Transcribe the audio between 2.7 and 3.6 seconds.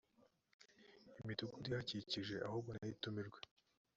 nayo itumirwe